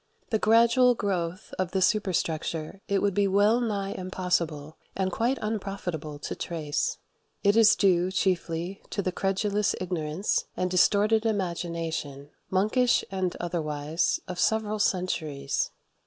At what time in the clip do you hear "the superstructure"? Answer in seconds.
1.73-2.81